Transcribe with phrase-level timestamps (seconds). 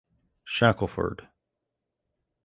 [0.43, 1.29] Shackleford.